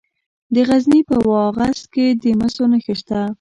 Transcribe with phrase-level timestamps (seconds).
[0.53, 3.19] د غزني په واغظ کې د مسو نښې شته.